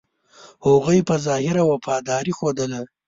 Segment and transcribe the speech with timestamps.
[0.67, 2.81] هغوی په ظاهره وفاداري ښودله.